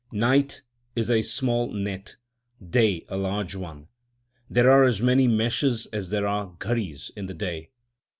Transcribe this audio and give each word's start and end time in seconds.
Night 0.11 0.63
is 0.95 1.11
a 1.11 1.21
small 1.21 1.71
net, 1.71 2.15
day 2.67 3.05
a 3.07 3.15
large 3.15 3.53
one; 3.55 3.87
there 4.49 4.71
are 4.71 4.83
as 4.83 4.99
many 4.99 5.27
meshes 5.27 5.85
as 5.93 6.09
there 6.09 6.25
are 6.25 6.55
gharis 6.59 7.11
in 7.15 7.27
the 7.27 7.35
day. 7.35 7.69